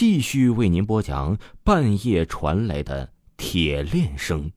[0.00, 4.50] 继续为您播讲半夜传来的铁链声。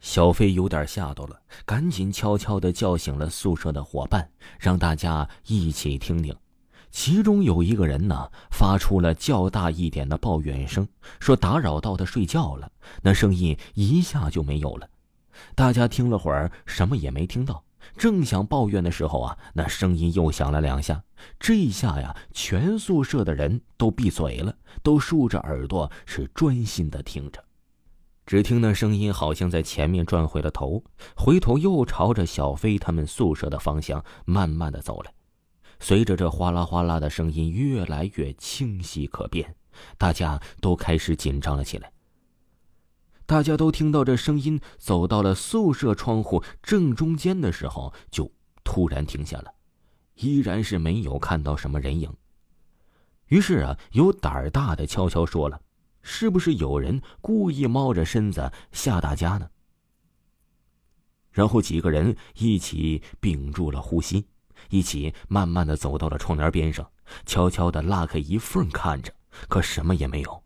[0.00, 6.34] 小飞有点吓到了，赶紧悄悄的叫醒了宿舍的伙伴，让大家一起听听。
[6.90, 10.88] 其中有一个人呢，发出了较大一点的抱怨声，
[11.20, 12.72] 说打扰到他睡觉了。
[13.02, 14.88] 那声音一下就没有了。
[15.54, 17.62] 大家听了会儿，什么也没听到。
[17.96, 21.02] 正想抱怨的时候啊，那声音又响了两下。
[21.38, 27.42] 这一下呀，全宿舍的人都闭嘴了，都竖着耳朵，是专心的听着。
[28.24, 30.84] 只听那声音好像在前面转回了头，
[31.16, 35.12] 回头又朝着小飞他们宿舍的方向慢慢的走来。
[35.80, 39.54] 随着这哗啦哗啦的声音越来越清晰可辨，
[39.96, 41.90] 大家都开始紧张了起来。
[43.28, 48.32] 大家都听到这声音走到了宿舍窗户正中间的时候，就
[48.64, 49.52] 突然停下了，
[50.14, 52.10] 依然是没有看到什么人影。
[53.26, 55.60] 于是啊，有胆儿大的悄悄说了
[56.00, 59.50] ：“是不是有人故意猫着身子吓大家呢？”
[61.30, 64.26] 然后几个人一起屏住了呼吸。
[64.70, 66.90] 一起慢慢的走到了窗帘边上，
[67.26, 69.12] 悄悄的拉开一缝看着，
[69.48, 70.42] 可什么也没有。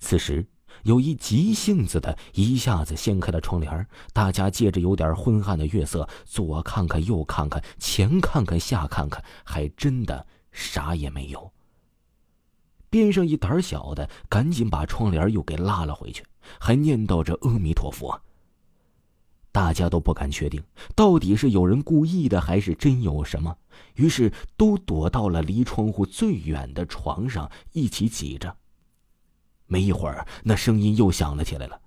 [0.00, 0.44] 此时，
[0.82, 11.50] 有一急性子的一下子掀开了窗帘，大家借着有点昏暗的月色，左看看右看看，前看看下看看，还真的啥也没有。
[12.90, 16.24] 边上一胆小的赶紧把窗帘又给拉了回去，
[16.60, 18.20] 还念叨着阿弥陀佛。
[19.50, 20.62] 大家都不敢确定，
[20.96, 23.56] 到底是有人故意的，还是真有什么。
[23.94, 28.56] 于是都躲到了离窗户最远的床上，一起挤着。
[29.66, 31.80] 没一会儿，那声音又响了起来了，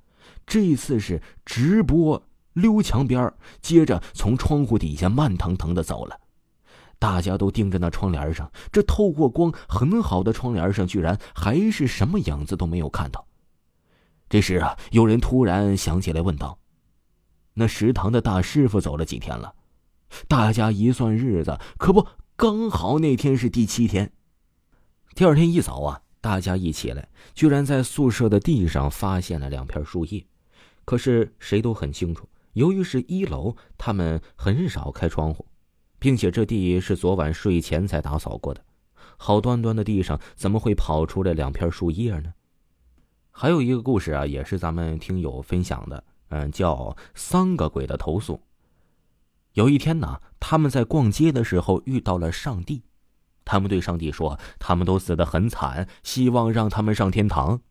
[0.45, 2.22] 这次是直播
[2.53, 6.19] 溜墙边接着从窗户底下慢腾腾的走了。
[7.00, 13.28] 大家都盯着那窗帘上，这透过光很好的窗帘上，居然还是什么影子都没有看到。
[14.28, 16.58] 这时啊，有人突然想起来，问道。
[17.53, 19.53] 那食堂的大师傅走了几天了？
[20.28, 24.12] 大家一算日子，可不刚好那天是第七天。
[25.13, 30.25] 第二天一早啊，大家一起来，居然在宿舍的地上发现了两片树叶。
[30.83, 35.45] 可是谁都很清楚，由于是一楼，他们很少开窗户，
[35.97, 38.61] 并且这地是昨晚睡前才打扫过的，
[39.15, 42.33] 好端端的地上怎么会跑出来两片树叶呢？
[43.31, 46.03] 还有一个故事啊，也是咱们听友分享的。
[46.27, 48.41] 嗯，叫三个鬼的投诉。
[49.53, 52.83] 有一天呢，他们在逛街的时候遇到了上帝，
[53.47, 57.62] 他们对上帝说：“他们都死得很惨，希望让他们上天堂。”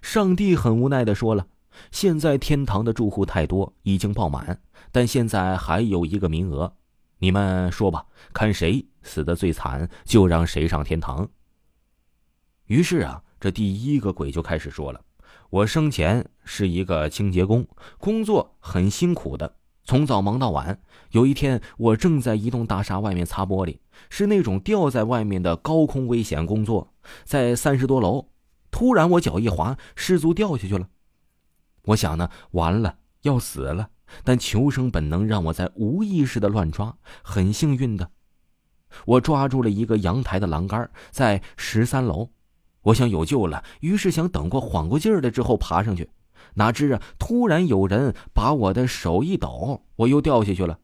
[0.00, 1.46] 上帝很无奈的说了
[1.92, 6.74] ：“现在天堂的住户太多，已经爆满，但现在还有一个名额，
[7.18, 11.28] 你们说吧，看谁死的最惨，就让谁上天堂。”
[12.64, 15.02] 于是啊，这第一个鬼就开始说了。
[15.50, 17.66] 我生前是一个清洁工，
[17.98, 19.54] 工作很辛苦的，
[19.88, 20.78] 从早忙到晚。
[21.12, 23.78] 有一天，我正在一栋大厦外面擦玻璃，
[24.10, 26.92] 是那种吊在外面的高空危险工作，
[27.24, 28.28] 在三十多楼。
[28.70, 30.90] 突然，我脚一滑，失足掉下去了。
[31.86, 33.88] 我想呢，完了，要死了。
[34.22, 38.10] 但求生本能让我在无意识的乱抓，很幸运的，
[39.06, 42.28] 我抓住了一个阳台的栏杆，在十三楼。
[42.82, 46.10] 我想有救了，于是想等过缓过劲儿来之后爬上去，
[46.54, 50.78] 哪知啊，突然有人把我的手一抖，我又掉下去了。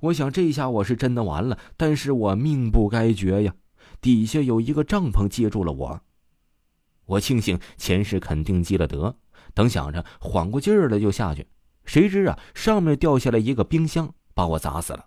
[0.00, 3.54] 我想这下我是真的完了，但是我命不该绝呀！
[4.00, 6.00] 底下有一个帐篷接住了我，
[7.06, 9.16] 我庆幸前世肯定积了德，
[9.54, 11.46] 等想着缓过劲儿了就下去，
[11.84, 15.06] 谁知啊，上面掉下来一个冰箱，把我砸死了。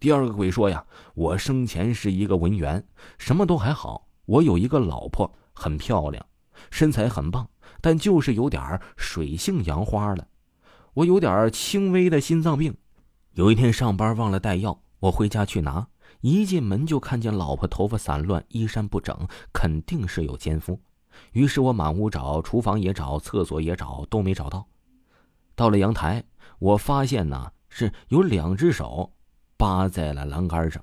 [0.00, 0.84] 第二个鬼说呀，
[1.14, 2.84] 我生前是一个文员，
[3.18, 4.08] 什么都还好。
[4.24, 6.24] 我有一个老婆，很漂亮，
[6.70, 7.48] 身材很棒，
[7.82, 10.26] 但就是有点水性杨花了。
[10.94, 12.74] 我有点轻微的心脏病，
[13.34, 15.86] 有一天上班忘了带药，我回家去拿，
[16.20, 20.80] 一进门就看见老婆头发散乱，衣衫不整，肯定是有奸夫。
[21.32, 24.66] 于是我满屋找，厨房也找，厕所也找，都没找到。
[25.54, 26.24] 到了阳台，
[26.58, 29.12] 我发现呢是有两只手
[29.56, 30.82] 扒在了栏杆上。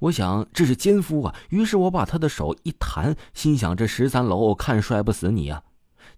[0.00, 5.62] 我想这是奸夫啊，于是我把他的手一弹，心想这十三楼看摔不死你呀。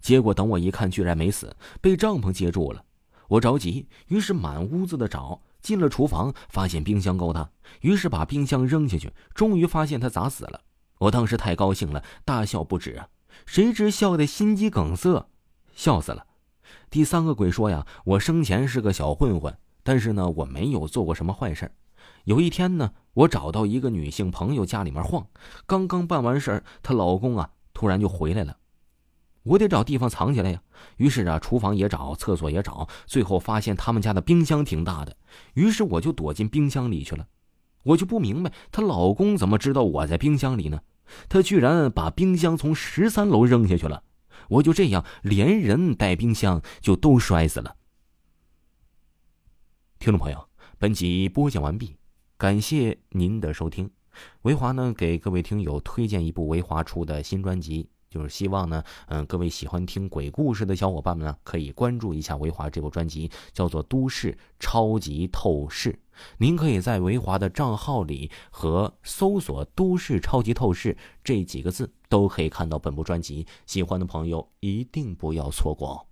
[0.05, 2.85] 结果等我一看，居然没死，被帐篷接住了。
[3.27, 7.49] 我着急，于是满屋子的找，进了厨房，发现冰箱够大，
[7.81, 10.61] 于是把冰箱扔下去，终于发现他砸死了。
[10.99, 13.07] 我当时太高兴了，大笑不止啊。
[13.47, 15.27] 谁知笑得心肌梗塞，
[15.73, 16.23] 笑死了。
[16.91, 21.71] 第三个鬼说呀，我生前是个小混混，但是呢，我没有做过什么坏事
[22.25, 25.25] 有一天呢，我找到一个女性朋友家里面晃，
[25.65, 28.55] 刚刚办完事儿，她老公啊突然就回来了。
[29.45, 30.61] 我得找地方藏起来呀。
[30.97, 35.15] 于是啊，厨房也找，厕所也找，最后发现他们家的冰箱挺大的。
[35.53, 37.27] 于是我就躲进冰箱里去了。
[37.83, 40.81] 我就不明白，她老公怎么知道我在冰箱里呢？
[41.29, 44.03] 他居然把冰箱从十三楼扔下去了。
[44.49, 47.75] 我就这样连人带冰箱就都摔死了。
[49.99, 50.49] 听众朋友，
[50.79, 51.95] 本集播讲完毕，
[52.37, 53.89] 感谢您的收听。
[54.41, 57.87] 维华呢，给各位听友推荐一部维华出的新专辑。
[58.09, 65.91] 就是希望呢，嗯，各位喜欢听鬼故事的小伙伴们呢，可以关注一下维华这部专辑，叫做《都市超级透视》。
[66.37, 73.45] 您可以在维华的账号里和搜索“都市超级透视”这几个字，都可以看到本部专辑。
[73.65, 76.05] 喜欢的朋友一定不要错过哦。